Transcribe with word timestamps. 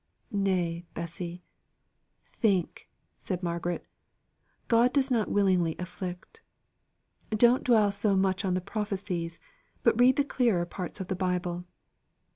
"Nay, 0.31 0.83
Bessy 0.95 1.43
think!" 2.23 2.89
said 3.19 3.43
Margaret. 3.43 3.85
"God 4.67 4.93
does 4.93 5.11
not 5.11 5.29
willingly 5.29 5.75
inflict. 5.77 6.41
Don't 7.29 7.63
dwell 7.63 7.91
so 7.91 8.15
much 8.15 8.43
on 8.43 8.55
the 8.55 8.61
prophecies, 8.61 9.39
but 9.83 9.99
read 10.01 10.15
the 10.15 10.23
clearer 10.23 10.65
parts 10.65 10.99
of 10.99 11.07
the 11.07 11.15
Bible." 11.15 11.65